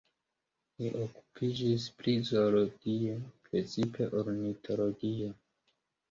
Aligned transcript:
Li 0.83 0.87
okupiĝis 1.01 1.83
pri 1.99 2.15
zoologio, 2.29 3.17
precipe 3.49 4.07
ornitologio. 4.23 5.29